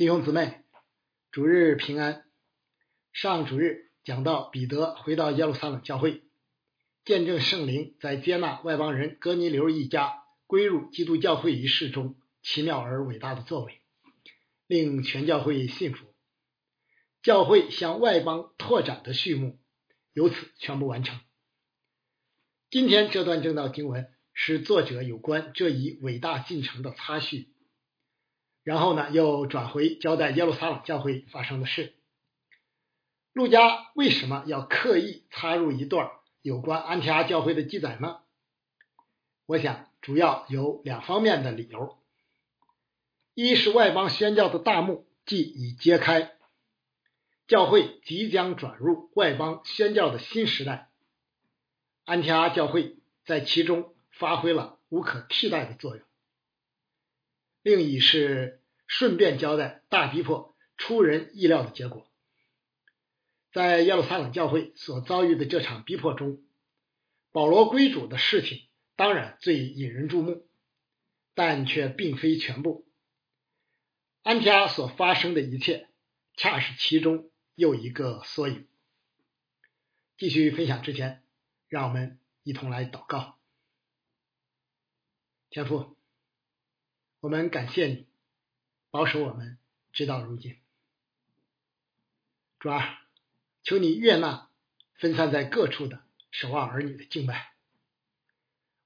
[0.00, 0.62] 弟兄姊妹，
[1.30, 2.24] 主日平安。
[3.12, 6.22] 上主日讲到彼得回到耶路撒冷教会，
[7.04, 13.82] 见证圣灵在接纳外邦人哥尼流一家归入基督教会一事中奇妙而伟大的作为，
[14.66, 16.06] 令全教会信服。
[17.22, 19.60] 教会向外邦拓展的序幕
[20.14, 21.20] 由此全部完成。
[22.70, 27.50] 今天这段正道经文是作者有关这一伟大进程的插叙。
[28.62, 31.94] 然后呢，又转回交代耶路撒冷教会发生的事。
[33.32, 36.10] 路加为什么要刻意插入一段
[36.42, 38.18] 有关安提阿教会的记载呢？
[39.46, 41.98] 我想主要有两方面的理由：
[43.34, 46.32] 一是外邦宣教的大幕即已揭开，
[47.46, 50.90] 教会即将转入外邦宣教的新时代，
[52.04, 56.04] 安提阿教会在其中发挥了无可替代的作用。
[57.62, 62.10] 另一是顺便交代大逼迫出人意料的结果，
[63.52, 66.42] 在耶路撒冷教会所遭遇的这场逼迫中，
[67.32, 70.48] 保罗归主的事情当然最引人注目，
[71.34, 72.86] 但却并非全部。
[74.22, 75.88] 安提阿所发生的一切，
[76.36, 78.66] 恰是其中又一个缩影。
[80.16, 81.22] 继续分享之前，
[81.68, 83.38] 让我们一同来祷告，
[85.50, 85.99] 天父。
[87.20, 88.06] 我们感谢你
[88.90, 89.58] 保守我们
[89.92, 90.56] 直到如今，
[92.58, 93.02] 主啊，
[93.62, 94.48] 求你悦纳
[94.94, 97.52] 分散在各处的守望儿女的敬拜。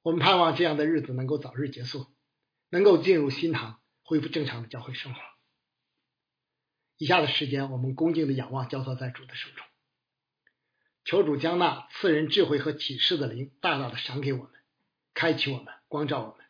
[0.02, 2.08] 我们盼望这样的日子能够早日结束，
[2.70, 5.20] 能够进入新堂，恢复正常的教会生活。
[6.96, 9.64] 以下的时间，我们恭敬的仰望，交托在主的手中，
[11.04, 14.52] 求主将那赐人智慧和启示的灵大大的赏给我们，
[15.14, 16.43] 开启我们，光照我们。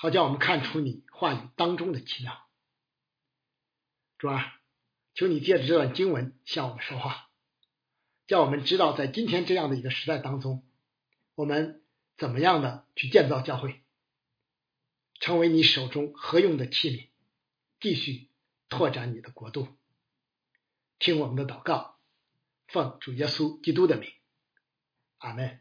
[0.00, 2.48] 好叫我们看出你话语当中的奇妙，
[4.16, 4.60] 主啊，
[5.12, 7.28] 求你借着这段经文向我们说话，
[8.28, 10.64] 叫我们知道在今天这样的一个时代当中，
[11.34, 11.82] 我们
[12.16, 13.82] 怎么样的去建造教会，
[15.18, 17.08] 成为你手中合用的器皿，
[17.80, 18.28] 继续
[18.68, 19.66] 拓展你的国度。
[21.00, 21.98] 听我们的祷告，
[22.68, 24.08] 奉主耶稣基督的名，
[25.18, 25.60] 阿门。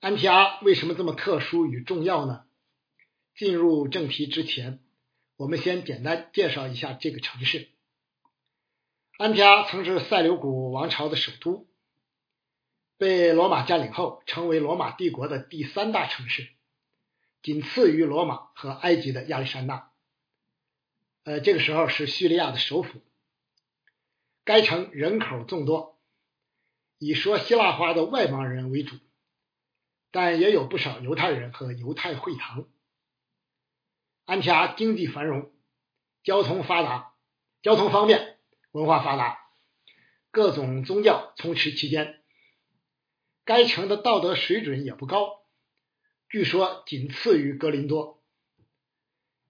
[0.00, 2.44] 安提阿为什么这么特殊与重要呢？
[3.34, 4.80] 进入正题之前，
[5.36, 7.68] 我们先简单介绍一下这个城市。
[9.16, 11.68] 安提阿曾是塞琉古王朝的首都，
[12.96, 16.48] 被罗马占领后，成为罗马帝国的第三大城市，
[17.42, 19.92] 仅次于罗马和埃及的亚历山大。
[21.24, 23.02] 呃，这个时候是叙利亚的首府。
[24.44, 25.98] 该城人口众多，
[26.98, 28.96] 以说希腊话的外邦人为主。
[30.10, 32.66] 但也有不少犹太人和犹太会堂。
[34.24, 35.52] 安提阿经济繁荣，
[36.22, 37.14] 交通发达，
[37.62, 38.38] 交通方便，
[38.72, 39.38] 文化发达，
[40.30, 42.22] 各种宗教充斥其间。
[43.44, 45.46] 该城的道德水准也不高，
[46.28, 48.22] 据说仅次于格林多。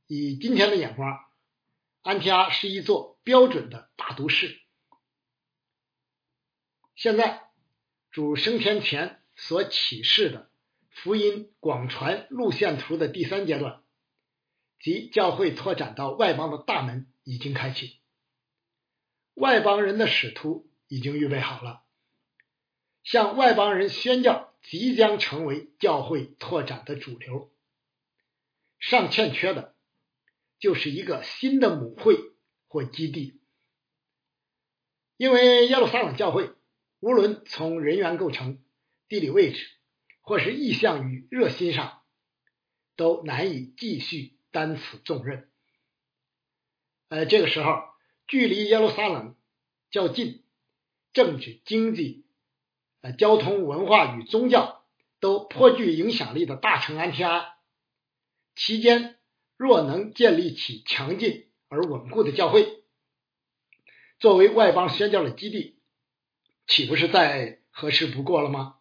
[0.07, 1.19] 以今天的眼光，
[2.03, 4.61] 安提阿是一座标准的大都市。
[6.95, 7.51] 现在
[8.11, 10.51] 主升天前所启示的。
[10.91, 13.85] 福音广传路线图的第三阶段，
[14.81, 18.01] 即教会拓展到外邦的大门已经开启，
[19.35, 21.85] 外邦人的使徒已经预备好了，
[23.05, 27.53] 向外邦人宣教即将成为教会拓展的主流。
[28.81, 29.77] 尚欠缺的，
[30.59, 32.17] 就是一个新的母会
[32.67, 33.41] 或基地，
[35.17, 36.51] 因为耶路撒冷教会
[36.99, 38.61] 无论从人员构成、
[39.09, 39.67] 地理位置。
[40.21, 42.03] 或是意向与热心上，
[42.97, 45.49] 都难以继续担此重任。
[47.09, 47.85] 呃，这个时候，
[48.27, 49.37] 距离耶路撒冷
[49.91, 50.45] 较近，
[51.15, 52.27] 政治、经济、
[53.01, 54.85] 呃交通、文化与宗教
[55.19, 57.57] 都颇具影响力的大城安提阿，
[58.55, 59.17] 期间
[59.57, 62.83] 若能建立起强劲而稳固的教会，
[64.19, 65.79] 作为外邦宣教的基地，
[66.67, 68.78] 岂不是再合适不过了吗？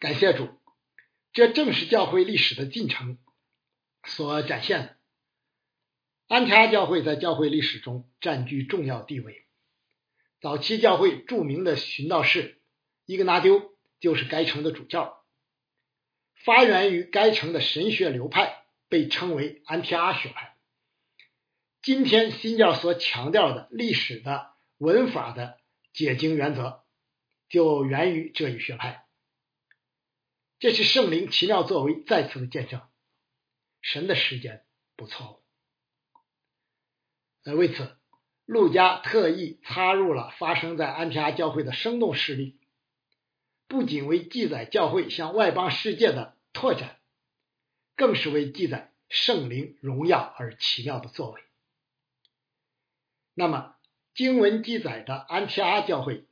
[0.00, 0.48] 感谢主，
[1.34, 3.18] 这正是教会历史的进程
[4.02, 4.96] 所展现的。
[6.26, 9.46] 安提阿教会在教会历史中占据重要地位。
[10.40, 12.62] 早期教会著名的寻道士
[13.04, 15.22] 伊格拿丢就是该城的主教。
[16.34, 20.56] 发源于该城的神学流派被称为安提阿学派。
[21.82, 25.58] 今天新教所强调的历史的文法的
[25.92, 26.84] 解经原则，
[27.50, 29.04] 就源于这一学派。
[30.60, 32.82] 这是圣灵奇妙作为再次的见证，
[33.80, 34.62] 神的时间
[34.94, 35.40] 不错误。
[37.44, 37.96] 呃，为此，
[38.44, 42.58] 路加特意插入了发生在安提阿教会的生动事例，
[43.68, 46.98] 不仅为记载教会向外邦世界的拓展，
[47.96, 51.40] 更是为记载圣灵荣耀而奇妙的作为。
[53.32, 53.76] 那么，
[54.12, 56.26] 经文记载的安提阿教会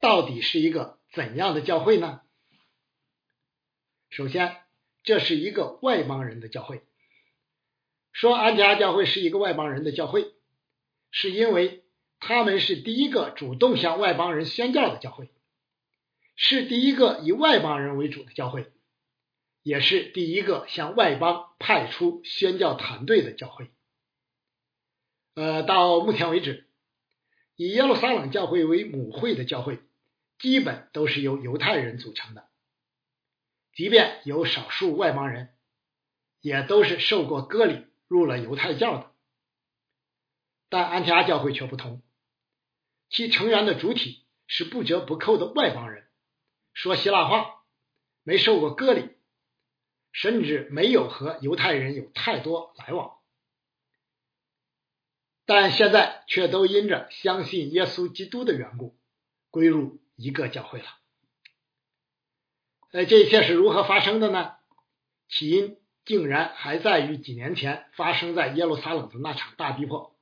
[0.00, 2.22] 到底是一个怎样的教会呢？
[4.10, 4.56] 首先，
[5.04, 6.82] 这是一个外邦人的教会。
[8.12, 10.34] 说安提阿教会是一个外邦人的教会，
[11.12, 11.84] 是因为
[12.18, 15.30] 他们是第一个主动向外邦人宣教的教会，
[16.34, 18.72] 是第一个以外邦人为主的教会，
[19.62, 23.70] 也是第一个向外邦派出宣教团队的教会。
[25.34, 26.66] 呃，到目前为止，
[27.54, 29.78] 以耶路撒冷教会为母会的教会，
[30.40, 32.49] 基本都是由犹太人组成的，
[33.72, 35.54] 即便有少数外邦人，
[36.40, 37.86] 也都是受过割礼。
[38.10, 39.12] 入了犹太教的，
[40.68, 42.02] 但安提阿教会却不同，
[43.08, 46.08] 其成员的主体是不折不扣的外邦人，
[46.72, 47.62] 说希腊话，
[48.24, 49.10] 没受过割礼，
[50.10, 53.18] 甚至没有和犹太人有太多来往，
[55.46, 58.98] 但现在却都因着相信耶稣基督的缘故，
[59.50, 60.99] 归入一个教会了。
[62.92, 64.54] 呃，这一切是如何发生的呢？
[65.28, 65.76] 起因。
[66.06, 70.18] 竟然还在于几年前发生在耶路撒冷的那场大逼迫。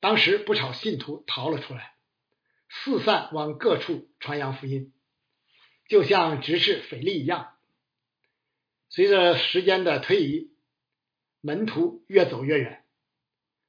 [0.00, 1.94] 当时不少信徒逃了出来，
[2.68, 4.92] 四散往各处传扬福音，
[5.86, 7.56] 就像执事腓力一样。
[8.88, 10.50] 随着时间的推移，
[11.40, 12.84] 门徒越走越远，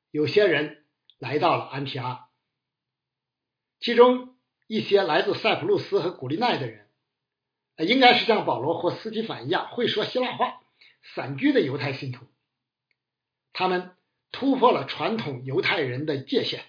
[0.10, 0.86] 有些人
[1.19, 2.30] 来到了安提阿，
[3.80, 4.36] 其中
[4.66, 6.88] 一些来自塞浦路斯和古利奈的人，
[7.84, 10.62] 应该是像保罗或斯提凡一样会说希腊话。
[11.16, 12.26] 散居的犹太信徒，
[13.54, 13.92] 他们
[14.31, 16.66] 突破了传统犹太人的界限。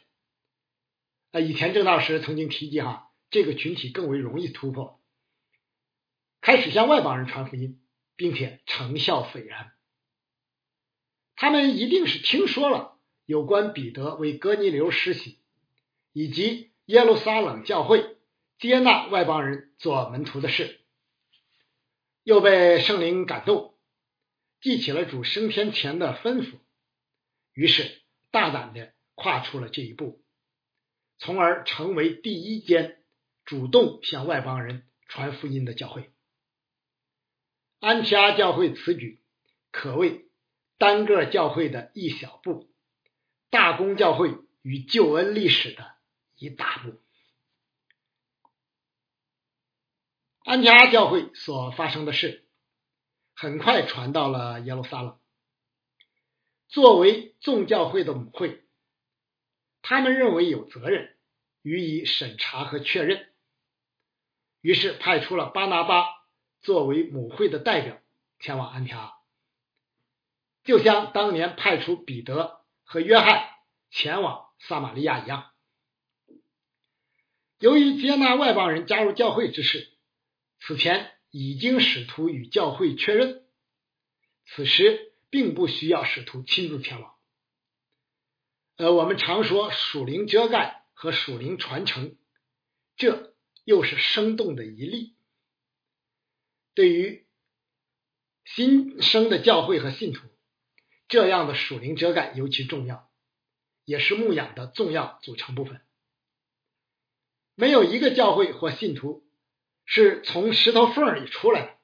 [1.33, 5.01] 啊，以前郑道时曾经提及哈，这个群体更为容易突破，
[6.41, 7.81] 开始向外邦人传福音，
[8.15, 9.73] 并且成效斐然。
[11.35, 15.39] 他们一定是听说了有关彼得为哥尼流施洗，
[16.12, 18.17] 以及耶路撒冷教会
[18.59, 20.80] 接纳外邦人做门徒的事，
[22.22, 23.78] 又被圣灵感动。
[24.61, 26.58] 记起了主升天前的吩咐，
[27.55, 30.22] 于是大胆的跨出了这一步，
[31.19, 33.02] 从而成为第一间
[33.46, 36.11] 主动向外邦人传福音的教会。
[37.78, 39.23] 安提阿教会此举
[39.70, 40.26] 可谓
[40.76, 42.70] 单个教会的一小步，
[43.49, 45.94] 大公教会与救恩历史的
[46.37, 47.00] 一大步。
[50.44, 52.44] 安提阿教会所发生的事。
[53.34, 55.19] 很快传到了耶路撒冷。
[56.69, 58.62] 作为众教会的母会，
[59.81, 61.16] 他们认为有责任
[61.62, 63.32] 予以审查和确认，
[64.60, 66.04] 于是派出了巴拿巴
[66.60, 67.98] 作为母会的代表
[68.40, 69.14] 前往安提阿，
[70.62, 73.48] 就像当年派出彼得和约翰
[73.90, 75.50] 前往撒玛利亚一样。
[77.58, 79.89] 由于接纳外邦人加入教会之事，
[80.61, 81.12] 此前。
[81.33, 83.47] 已经使徒与教会确认，
[84.47, 87.14] 此时并不需要使徒亲自前往。
[88.75, 92.19] 呃，我们常说属灵遮盖和属灵传承，
[92.97, 95.14] 这又是生动的一例。
[96.75, 97.25] 对于
[98.45, 100.26] 新生的教会和信徒，
[101.07, 103.09] 这样的属灵遮盖尤其重要，
[103.85, 105.81] 也是牧养的重要组成部分。
[107.55, 109.29] 没有一个教会或信徒。
[109.92, 111.76] 是从石头缝里出来的，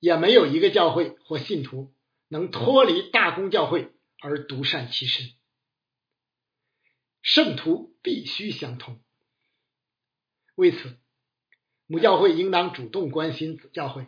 [0.00, 1.94] 也没有一个教会或信徒
[2.28, 5.32] 能脱离大公教会而独善其身。
[7.22, 9.00] 圣徒必须相通，
[10.56, 10.98] 为此，
[11.86, 14.06] 母教会应当主动关心子教会，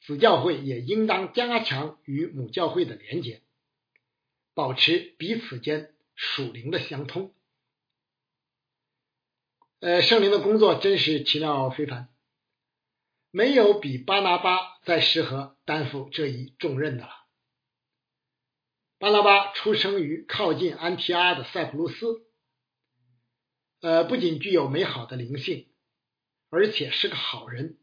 [0.00, 3.42] 子教会也应当加强与母教会的连结，
[4.54, 7.34] 保持彼此间属灵的相通。
[9.80, 12.08] 呃，圣灵的工作真是奇妙非凡，
[13.30, 17.12] 没有比巴拿巴再适合担负这一重任的了。
[18.98, 22.26] 巴拿巴出生于靠近安提阿的塞浦路斯，
[23.80, 25.68] 呃，不仅具有美好的灵性，
[26.50, 27.78] 而且是个好人，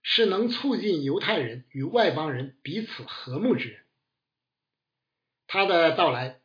[0.00, 3.84] 是能促进犹太人与外邦人彼此和睦之人。
[5.46, 6.40] 他的到来，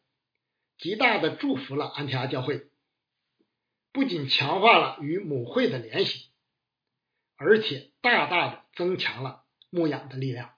[0.77, 2.67] 极大的祝福了安提阿教会。
[3.95, 6.29] 不仅强化了与母会的联系，
[7.37, 10.53] 而且大大的增强了牧养的力量，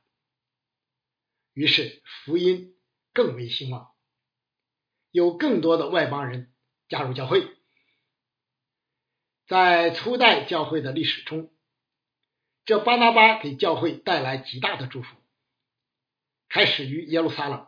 [1.53, 2.75] 于是福音
[3.13, 3.91] 更为兴旺，
[5.11, 6.51] 有更多的外邦人
[6.89, 7.47] 加入教会。
[9.45, 11.53] 在初代教会的历史中，
[12.65, 15.15] 这巴拿巴给教会带来极大的祝福，
[16.49, 17.67] 开始于耶路撒冷，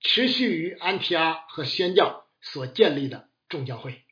[0.00, 4.02] 持续于安提阿和宣教所建立的众教会，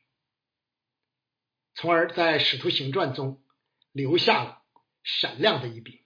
[1.73, 3.43] 从而在使徒行传中
[3.91, 4.63] 留下了
[5.03, 6.01] 闪亮的一笔。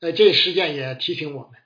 [0.00, 1.60] 呃，这事件也提醒我们。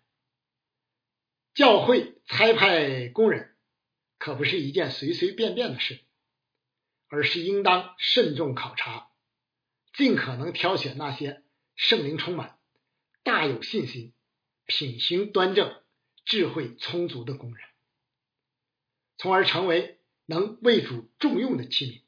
[1.55, 3.57] 教会差派工人
[4.17, 6.05] 可不是一件随随便便的事，
[7.09, 9.11] 而是应当慎重考察，
[9.93, 11.43] 尽可能挑选那些
[11.75, 12.61] 圣灵充满、
[13.25, 14.15] 大有信心、
[14.67, 15.83] 品行端正、
[16.25, 17.69] 智慧充足的工人，
[19.17, 19.98] 从而成为
[20.29, 22.03] 能为主重用的器皿，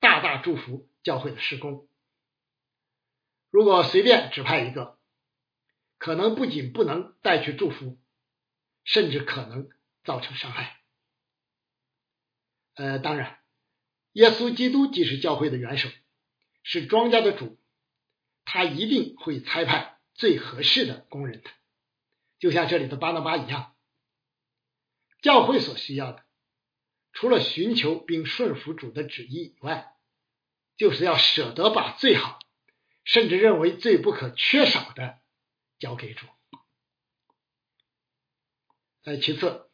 [0.00, 1.88] 大大祝福教会的施工。
[3.50, 4.98] 如果随便指派一个，
[5.96, 7.98] 可能不仅不能带去祝福。
[8.84, 9.68] 甚至可能
[10.02, 10.80] 造成伤害。
[12.72, 13.38] 呃，当然，
[14.12, 15.90] 耶稣基督既是教会的元首，
[16.62, 17.58] 是庄稼的主，
[18.46, 21.50] 他一定会差派最合适的工人的，
[22.38, 23.76] 就像这里的巴拿巴一样。
[25.20, 26.24] 教会所需要的，
[27.12, 29.94] 除了寻求并顺服主的旨意以外，
[30.76, 32.38] 就是要舍得把最好，
[33.04, 35.18] 甚至认为最不可缺少的
[35.78, 36.26] 交给主。
[39.04, 39.68] 呃，其次，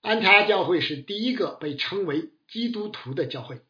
[0.00, 3.62] 安提阿教会是第一个被称为基督徒的教会。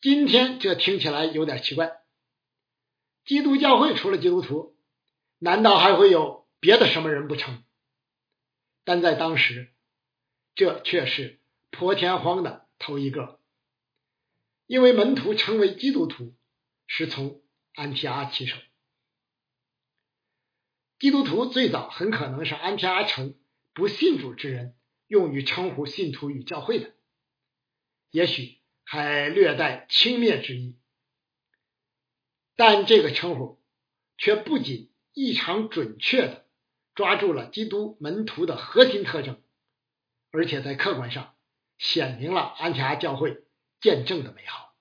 [0.00, 1.92] 今天这听起来有点奇怪，
[3.24, 4.76] 基督教会除了基督徒，
[5.38, 7.62] 难道还会有别的什么人不成？
[8.84, 9.73] 但在当时，
[10.54, 13.40] 这却是破天荒的头一个，
[14.66, 16.34] 因为门徒成为基督徒
[16.86, 17.42] 是从
[17.74, 18.56] 安提阿起手。
[20.98, 23.34] 基督徒最早很可能是安提阿城
[23.72, 24.74] 不信主之人
[25.08, 26.94] 用于称呼信徒与教会的，
[28.10, 30.76] 也许还略带轻蔑之意。
[32.56, 33.60] 但这个称呼
[34.16, 36.46] 却不仅异常准确的
[36.94, 39.42] 抓住了基督门徒的核心特征，
[40.34, 41.36] 而且在客观上
[41.78, 43.44] 显明了安提阿教会
[43.80, 44.74] 见证的美好，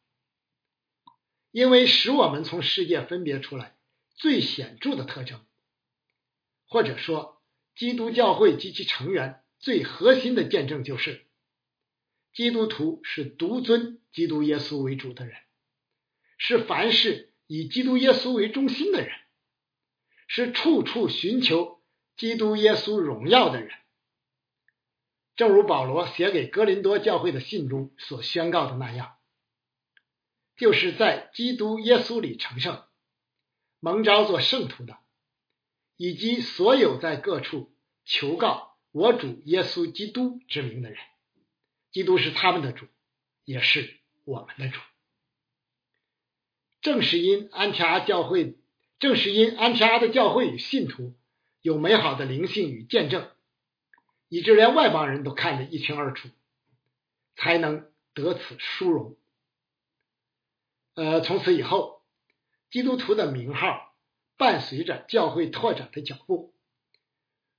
[1.52, 3.76] 因为使我们从世界分别出来
[4.16, 5.46] 最显著的特征。
[6.66, 7.40] 或者说，
[7.76, 11.28] 基督教会及其成员最核心的见证就是，
[12.34, 15.38] 基督徒是独尊基督耶稣为主的人，
[16.40, 19.16] 是凡事以基督耶稣为中心的人，
[20.28, 21.84] 是处处寻求
[22.18, 23.83] 基督耶稣荣耀的人。
[25.36, 29.16] 正如保罗写给哥林多教会的信中所宣告的那样，
[30.56, 32.84] 就是在基督耶稣里成圣，
[33.80, 34.98] 蒙召做圣徒的。
[35.96, 37.72] 以及所有在各处
[38.04, 40.98] 求告我主耶稣基督之名的人，
[41.92, 42.88] 基督是他们的主，
[43.46, 44.82] 也是我们的主。
[46.82, 48.58] 正是因安提阿教会，
[49.00, 51.16] 正是因安提阿的教会与信徒
[51.62, 53.30] 有美好的灵性与见证，
[54.34, 56.28] 以致连外邦人都看得一清二楚，
[57.36, 59.16] 才能得此殊荣。
[60.96, 62.02] 呃，从此以后，
[62.72, 63.94] 基督徒的名号。
[64.36, 66.56] 伴随着教会拓展的脚步，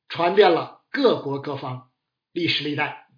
[0.09, 1.93] 传遍了各国各方，
[2.33, 3.09] 历史历代。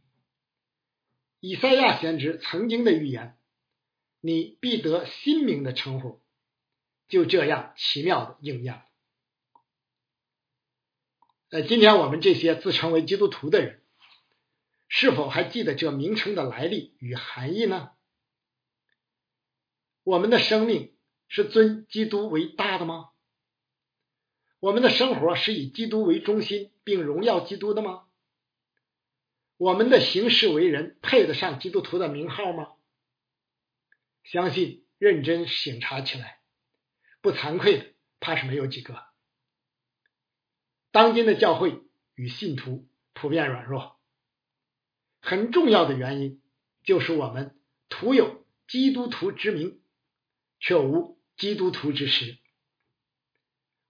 [1.40, 3.38] 以赛亚先知曾经的预言
[4.20, 6.20] ：“你必得新名的称呼”，
[7.08, 8.85] 就这样奇妙的应验。
[11.50, 13.80] 呃，今天我们这些自称为基督徒的人，
[14.88, 17.92] 是否还记得这名称的来历与含义呢？
[20.02, 20.96] 我们的生命
[21.28, 23.10] 是尊基督为大的吗？
[24.58, 28.06] 我们的生活是以基督为中心，并荣耀基督的吗？
[29.56, 32.72] 我们的行事为人配得上基督徒的名号吗？
[34.24, 36.40] 相信认真审查起来，
[37.20, 37.86] 不惭愧的，
[38.18, 39.04] 怕是没有几个。
[40.96, 41.82] 当今的教会
[42.14, 43.98] 与信徒普遍软弱，
[45.20, 46.40] 很重要的原因
[46.84, 47.60] 就是我们
[47.90, 49.78] 徒有基督徒之名，
[50.58, 52.38] 却无基督徒之实。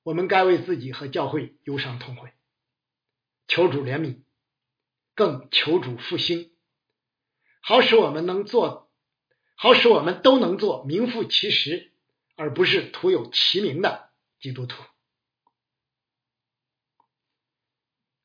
[0.03, 2.33] 我们该为自己和教会忧伤痛悔，
[3.47, 4.23] 求主怜悯，
[5.15, 6.51] 更求主复兴，
[7.61, 8.91] 好使我们能做，
[9.55, 11.93] 好使我们都能做名副其实，
[12.35, 14.11] 而不是徒有其名的
[14.41, 14.83] 基督徒。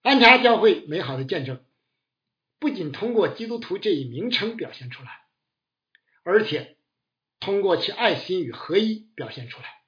[0.01, 1.63] 安查教会美好的见证，
[2.60, 5.25] 不仅通过基督徒这一名称表现出来，
[6.24, 6.77] 而且
[7.39, 9.81] 通过其爱心与合一表现出来。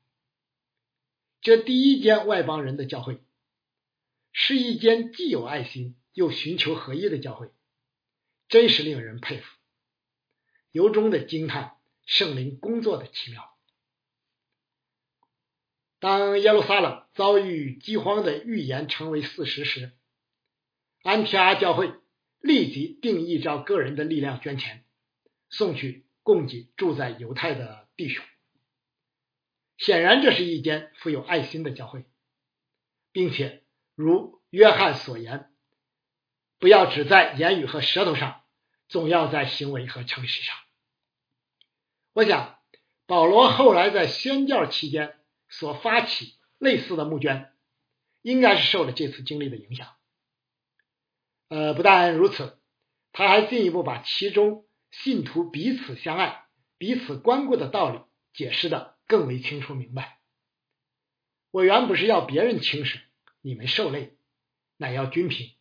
[1.42, 3.22] 这第一间外邦人的教会，
[4.32, 7.52] 是一间既有爱心又寻求合一的教会，
[8.48, 9.46] 真是令人佩服，
[10.72, 13.50] 由衷的惊叹圣灵工作的奇妙。
[16.00, 19.92] 当耶路撒冷遭遇饥荒的预言成为事实时，
[21.04, 21.94] 安提阿教会
[22.40, 24.86] 立即定义照个人的力量捐钱，
[25.50, 28.24] 送去供给住在犹太的弟兄。
[29.78, 32.06] 显然，这是一间富有爱心的教会，
[33.12, 33.64] 并且
[33.96, 35.52] 如约翰所言，
[36.58, 38.42] 不要只在言语和舌头上，
[38.88, 40.56] 总要在行为和诚实上。
[42.14, 42.60] 我想，
[43.06, 45.20] 保罗后来在宣教期间
[45.50, 47.52] 所发起类似的募捐，
[48.22, 49.94] 应该是受了这次经历的影响。
[51.48, 52.60] 呃，不但如此，
[53.12, 56.46] 他还进一步把其中信徒彼此相爱、
[56.78, 58.00] 彼此关顾的道理
[58.34, 58.94] 解释的。
[59.06, 60.18] 更为清楚明白，
[61.52, 63.02] 我原不是要别人轻省，
[63.42, 64.16] 你们受累，
[64.78, 65.52] 乃要均平，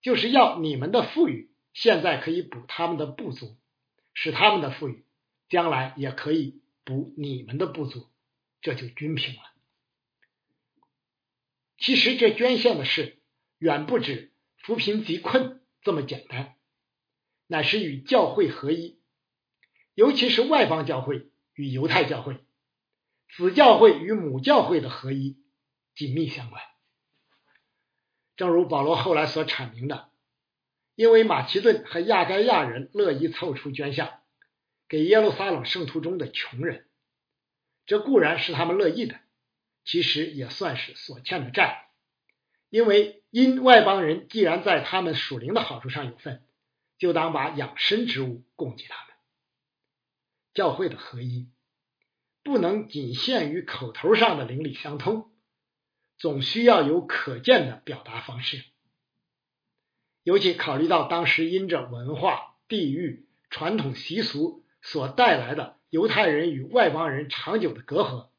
[0.00, 3.58] 就是要你们的富裕现在可以补他们的不足，
[4.14, 5.04] 使他们的富裕
[5.50, 8.08] 将来也可以补你们的不足，
[8.62, 9.42] 这就均平了。
[11.76, 13.20] 其实这捐献的事
[13.58, 14.29] 远不止
[14.62, 16.56] 扶贫济困这么简单，
[17.46, 19.00] 乃是与教会合一，
[19.94, 22.44] 尤其是外邦教会与犹太教会。
[23.36, 25.38] 子教会与母教会的合一
[25.94, 26.60] 紧密相关，
[28.36, 30.10] 正如保罗后来所阐明的，
[30.96, 34.20] 因为马其顿和亚该亚人乐意凑出捐项
[34.88, 36.88] 给耶路撒冷圣徒中的穷人，
[37.86, 39.20] 这固然是他们乐意的，
[39.84, 41.88] 其实也算是所欠的债。
[42.68, 46.44] 因为因外邦人既然在他们属灵的好处上有份，
[46.98, 49.14] 就当把养生之物供给他们。
[50.52, 51.48] 教会的合一。
[52.42, 55.30] 不能仅限于口头上的邻里相通，
[56.16, 58.64] 总需要有可见的表达方式。
[60.22, 68.30] 尤其考虑到当时因着文化、地域、传统习俗所带来的犹太人与外邦人长久的隔阂，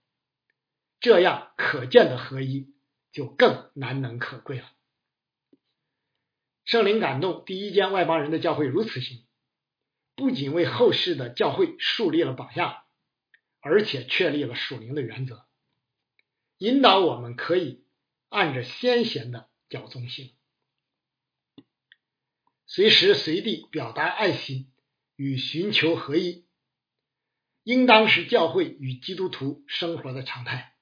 [0.99, 2.73] 这样可见的合一
[3.12, 4.65] 就更难能可贵了。
[6.65, 9.26] 圣灵感动第一间外邦人的教会如此行，
[10.15, 12.78] 不仅为后世的教会树立了榜样。
[13.63, 15.45] 而且确立了属灵的原则，
[16.58, 17.86] 引导我们可以
[18.28, 20.36] 按着先贤的教宗行，
[22.65, 24.71] 随时随地表达爱心
[25.15, 26.47] 与寻求合一，
[27.62, 30.76] 应当是教会与基督徒生活的常态。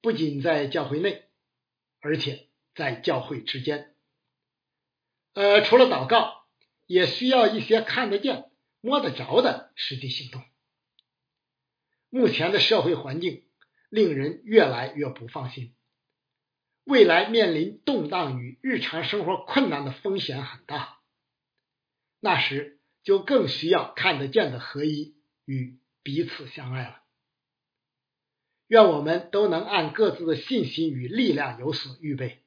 [0.00, 1.30] 不仅在教会内，
[2.00, 3.95] 而且在教会之间。
[5.36, 6.46] 呃，除了祷告，
[6.86, 10.42] 也需要一些看得见、摸得着的实际行动。
[12.08, 13.44] 目前的社会环境
[13.90, 15.74] 令人越来越不放心，
[16.84, 21.00] 未来面临动荡与日常生活困难的风险很大。
[22.18, 27.02] 那时就更需要看得见的合一与彼此相爱了。
[28.68, 32.42] 愿我们都能按各自的信心与力量有所预备，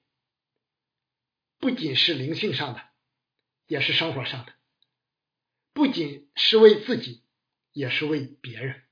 [1.59, 2.81] 不仅是灵性上的，
[3.67, 4.53] 也是生活上的；
[5.73, 7.23] 不仅是为自己，
[7.73, 8.83] 也是为别人。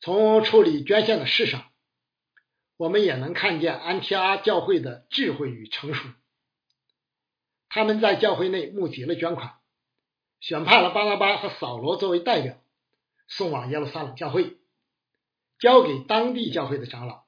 [0.00, 1.70] 从处理捐献的事上，
[2.76, 6.08] 我们也能看见安提阿教会的智慧与成熟。
[7.68, 9.60] 他们在教会内募集了捐款，
[10.40, 12.60] 选派了巴拉巴和扫罗作为代表，
[13.28, 14.58] 送往耶路撒冷教会，
[15.60, 17.26] 交给当地教会的长老，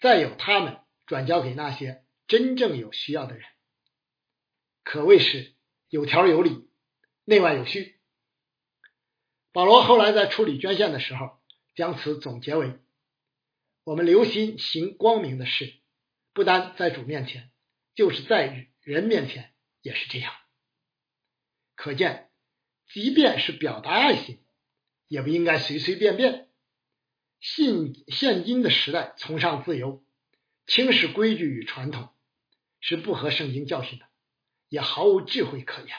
[0.00, 3.44] 再由他们转交给那些真正有需要的人，
[4.84, 5.54] 可谓是
[5.88, 6.68] 有条有理，
[7.24, 8.00] 内外有序。
[9.52, 11.36] 保罗后来在处理捐献的时候。
[11.76, 12.78] 将此总结为：
[13.84, 15.74] 我们留心行光明的事，
[16.32, 17.50] 不单在主面前，
[17.94, 20.32] 就是在人面前也是这样。
[21.74, 22.30] 可见，
[22.88, 24.42] 即便是表达爱心，
[25.06, 26.48] 也不应该随随便便。
[27.40, 30.02] 信现今的时代崇尚自由，
[30.66, 32.08] 轻视规矩与传统，
[32.88, 34.06] 是不合圣经教训的，
[34.68, 35.96] 也毫无智慧可言。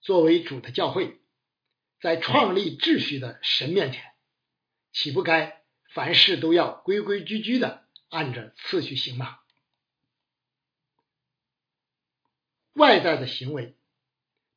[0.00, 1.20] 作为主的教会，
[2.00, 4.14] 在创立秩序的神面前。
[4.90, 9.40] 岂不该凡事都要规规矩矩的按着次序行吗？
[12.72, 13.76] 外在的行为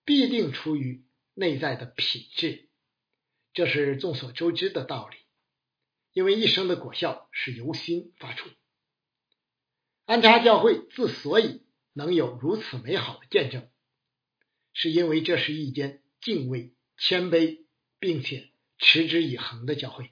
[0.06, 2.70] 必定出于内在的品质，
[3.52, 5.18] 这是众所周知的道理。
[6.14, 8.50] 因为一生的果效是由心发出。
[10.08, 13.70] 安插教会之所以能有如此美好的见证，
[14.72, 17.66] 是因为这是一间敬畏、谦卑，
[18.00, 20.12] 并且持之以恒的教会。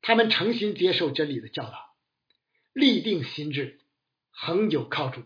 [0.00, 1.94] 他们诚心接受真理的教导，
[2.72, 3.82] 立定心志，
[4.30, 5.24] 恒久靠主。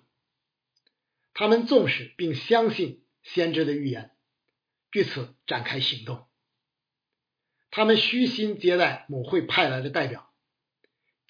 [1.32, 4.10] 他们重视并相信先知的预言，
[4.90, 6.26] 据此展开行动。
[7.70, 10.34] 他们虚心接待母会派来的代表，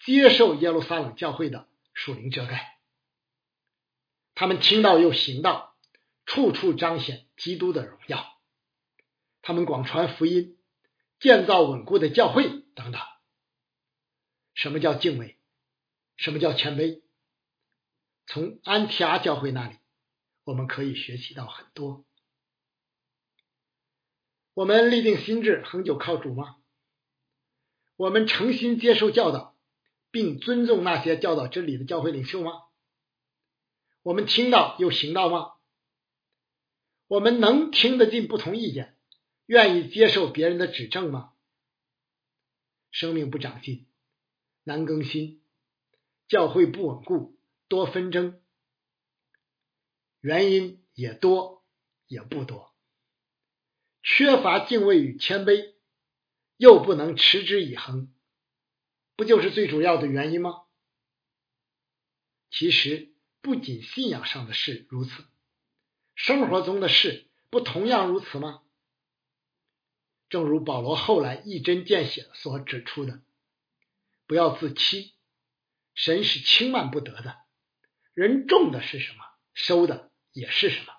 [0.03, 2.79] 接受耶路撒冷教会的属灵遮盖。
[4.35, 5.77] 他们听到又行道，
[6.25, 8.41] 处处彰显基督的荣耀。
[9.43, 10.59] 他们广传福音，
[11.21, 13.01] 建造稳固的教会等等。
[14.55, 15.39] 什么叫敬畏？
[16.17, 17.03] 什么叫谦卑？
[18.27, 19.77] 从安提阿教会那里，
[20.45, 22.05] 我们可以学习到很多。
[24.55, 26.57] 我们立定心智，恒久靠主吗？
[27.97, 29.52] 我们诚心接受教导，
[30.13, 32.53] 并尊重那些教导真理的教会领袖吗？
[34.03, 35.55] 我们听到又行道吗？
[37.09, 38.97] 我们能听得进不同意见，
[39.47, 41.33] 愿意接受别人的指正吗？
[42.91, 43.87] 生命不长进，
[44.65, 45.43] 难更新，
[46.29, 48.41] 教会不稳固，多纷争，
[50.21, 51.65] 原因也多，
[52.07, 52.75] 也不多。
[54.03, 55.75] 缺乏敬畏与谦卑，
[56.57, 58.13] 又不能持之以恒，
[59.23, 60.65] 不就是最主要的原因吗？
[62.51, 65.25] 其实不仅信仰上的事如此，
[66.17, 68.63] 生活中的事不同样如此吗？
[70.29, 73.23] 正如保罗后来一针见血所指出的
[74.27, 75.15] ：“不要自欺，
[75.95, 77.37] 神是轻慢不得的。
[78.15, 80.93] 人种的是什么，收的也是什么。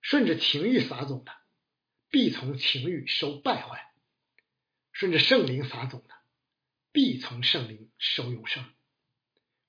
[0.00, 1.32] 顺着情欲撒种的。”
[2.10, 3.92] 必从情欲收败坏，
[4.90, 6.15] 顺着圣灵撒种的，
[6.96, 8.64] 必从圣灵收永生。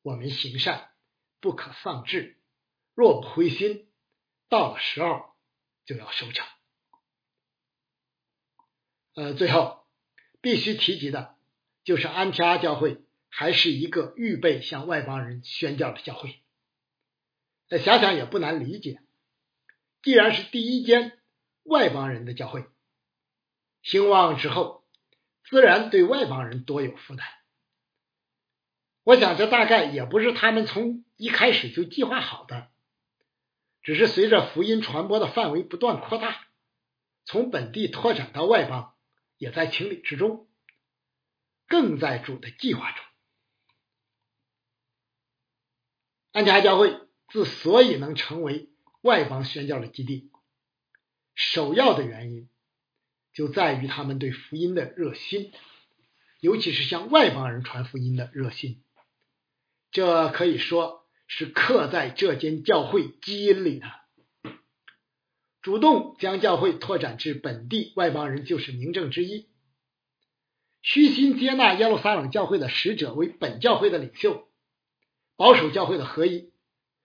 [0.01, 0.91] 我们行善
[1.41, 2.39] 不可丧志，
[2.93, 3.91] 若不灰心，
[4.47, 5.35] 到了时候
[5.83, 6.47] 就要收成。
[9.13, 9.85] 呃，最后
[10.39, 11.35] 必须提及的
[11.83, 16.41] 就是安提阿教会还是一个预备向外邦人宣教的教会。
[17.67, 19.01] 呃，想想也不难理解，
[20.01, 21.19] 既然是第一间。
[21.63, 22.63] 外邦人的教会
[23.81, 24.86] 兴旺之后，
[25.49, 27.25] 自然对外邦人多有负担。
[29.03, 32.69] 我想这大概也不是他们从一开始就计划好的，
[33.81, 36.47] 只是随着福音传播的范围不断扩大，
[37.23, 38.95] 从本地拓展到外邦，
[39.37, 40.49] 也在情理之中，
[41.67, 43.05] 更在主的计划中。
[46.33, 48.69] 安提阿教会之所以能成为
[49.01, 50.29] 外邦宣教的基地。
[51.33, 52.49] 首要的原因
[53.37, 55.51] 就在于他们对福音的热心，
[56.39, 58.81] 尤其是向外邦人传福音的热心。
[59.91, 63.85] 这可以说是刻在这间教会基因里的。
[65.61, 69.47] 主动将教会拓展至本地外邦人就是明证之一。
[70.81, 74.47] 虚心接纳耶路撒冷教会的使者为本教会的领袖，
[75.35, 76.51] 保守教会的合一，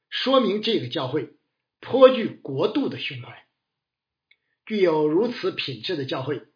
[0.08, 1.34] 说明这个教会
[1.80, 3.41] 颇具国度的胸怀。
[4.64, 6.46] 具有如此品质的教会，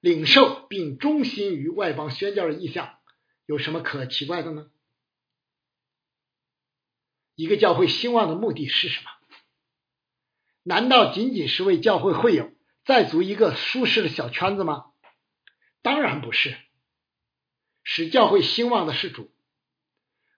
[0.00, 2.98] 领受并忠心于外邦宣教的意向，
[3.46, 4.70] 有什么可奇怪的呢？
[7.34, 9.10] 一个教会兴旺的目的是什么？
[10.62, 12.52] 难道仅仅是为教会会友
[12.84, 14.92] 再组一个舒适的小圈子吗？
[15.82, 16.56] 当然不是。
[17.82, 19.30] 使教会兴旺的是主，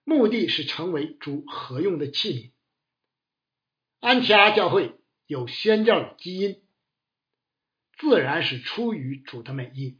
[0.03, 2.51] 目的是成为主合用的器皿。
[4.01, 6.66] 安提阿教会有宣教的基因。
[7.97, 9.99] 自然是出于主的美意。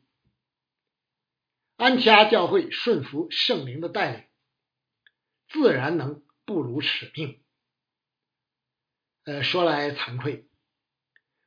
[1.75, 4.23] 安提阿教会顺服圣灵的带领，
[5.49, 7.43] 自然能不辱使命。
[9.23, 10.47] 呃，说来惭愧，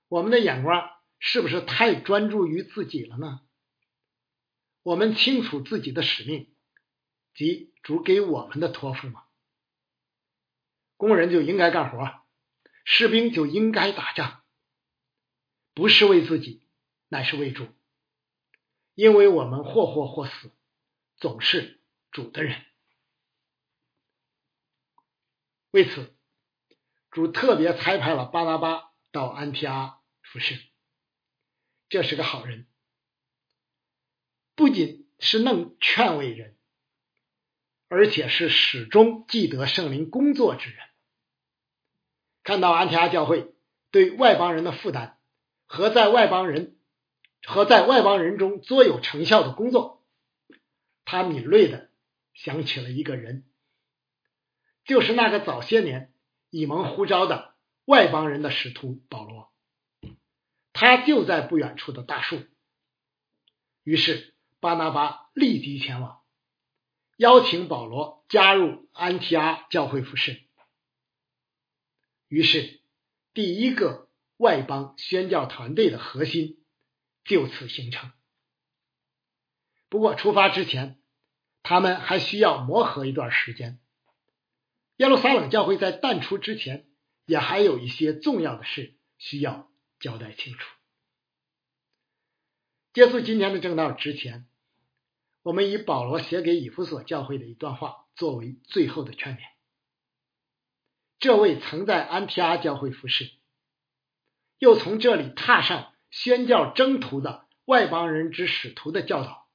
[0.09, 3.41] 我们的眼光是不是太专注于自己了呢？
[4.83, 6.55] 我们清楚自己的使命
[7.35, 9.25] 及主给我们的托付吗？
[10.97, 12.23] 工人就应该干活，
[12.85, 14.40] 士兵就应该打仗。
[15.81, 16.63] 不是为自己，
[17.09, 17.67] 乃是为主，
[18.93, 20.53] 因为我们或活或死，
[21.17, 22.67] 总是主的人。
[25.71, 26.15] 为此，
[27.11, 30.61] 主特别差派了巴拿巴到安提阿服侍。
[31.89, 32.67] 这是个好人，
[34.55, 36.59] 不仅是能劝慰人，
[37.89, 40.79] 而且是始终记得圣灵工作之人。
[42.43, 43.55] 看到安提阿教会
[43.91, 45.17] 对外邦人的负担。
[45.73, 46.77] 和在外邦人
[47.47, 50.05] 和在外邦人中卓有成效的工作，
[51.05, 51.93] 他敏锐的
[52.35, 53.49] 想起了一个人，
[54.85, 56.13] 就是那个早些年
[56.51, 57.55] 以蒙呼召的
[57.85, 59.53] 外邦人的使徒保罗，
[60.73, 62.43] 他就在不远处的大树。
[63.85, 66.21] 于是巴拿巴立即前往，
[67.17, 70.43] 邀请保罗加入安提阿教会服侍。
[72.27, 72.81] 于是，
[73.33, 74.10] 第一个
[74.41, 76.65] 外邦宣教团队的核心
[77.25, 78.11] 就此形成。
[79.91, 80.99] 不过，出发之前，
[81.63, 83.79] 他们还需要磨合一段时间。
[84.97, 86.89] 耶路撒冷教会在淡出之前，
[87.27, 90.75] 也还有一些重要的事需要交代清楚。
[92.95, 94.49] 结束今天的正道之前，
[95.43, 99.41] 我们以保罗写给以弗所教会的一段话作为最后的劝勉。
[101.19, 103.31] 这位曾在安提阿教会服侍，
[104.61, 109.49] 又从这里踏上宣教征途的外邦人之使徒的教导。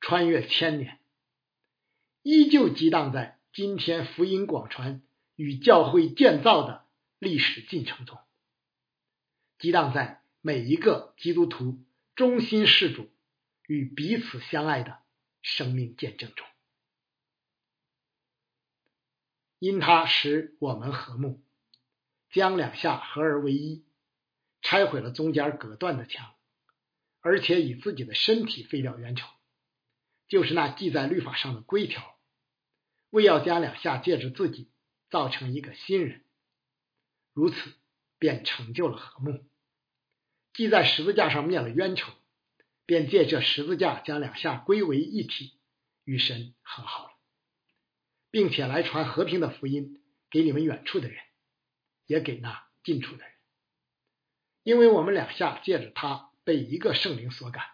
[0.00, 0.98] 穿越千年，
[2.22, 5.02] 依旧激荡在今天福音广传
[5.34, 6.86] 与教会建造的
[7.18, 8.18] 历史进程中，
[9.58, 11.78] 激荡在每一个基督徒
[12.14, 13.10] 忠心事主
[13.66, 15.00] 与彼此相爱的
[15.42, 16.46] 生命见证中。
[19.58, 21.42] 因他使我们和睦，
[22.36, 23.86] 将两下合而为一，
[24.60, 26.34] 拆毁了中间隔断的墙，
[27.22, 29.26] 而且以自己的身体废掉冤仇。
[30.28, 32.14] 就是那记在律法上的规条，
[33.08, 34.70] 为要将两下借着自己
[35.08, 36.26] 造成一个新人，
[37.32, 37.72] 如此
[38.18, 39.42] 便成就了和睦。
[40.52, 42.12] 既在十字架上灭了冤仇，
[42.84, 45.58] 便借这十字架将两下归为一体，
[46.04, 47.12] 与神和好了，
[48.30, 51.18] 并且来传和平的福音给你们远处的人，
[52.06, 53.32] 也给那近处的人，
[54.62, 57.64] 因为我们两下借着他被一个圣灵所感，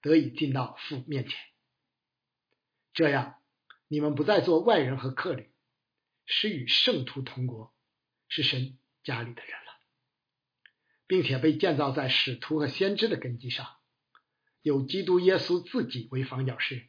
[0.00, 1.38] 得以进到父面前。
[2.92, 3.40] 这样，
[3.88, 5.50] 你们不再做外人和客旅，
[6.26, 7.74] 是与圣徒同国，
[8.28, 9.80] 是神家里的人了，
[11.06, 13.76] 并且被建造在使徒和先知的根基上，
[14.60, 16.88] 有基督耶稣自己为房角石，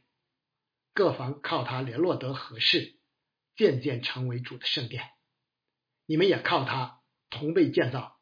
[0.93, 2.97] 各房靠他联络得合适，
[3.55, 5.11] 渐渐成为主的圣殿。
[6.09, 8.19] 你们也靠他同被建造，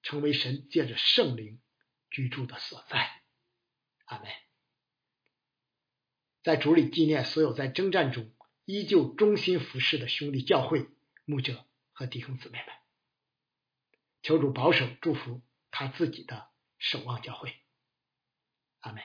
[0.00, 1.60] 成为神借着圣灵
[2.08, 3.22] 居住的所在。
[4.06, 4.26] 阿门。
[6.42, 10.88] 在主里纪念所有在征战中依旧忠心服侍的兄弟教会
[11.26, 12.68] 牧者和弟兄姊妹们，
[14.22, 17.54] 求主保守祝福他自己的守望教会，
[18.78, 19.02] 阿门。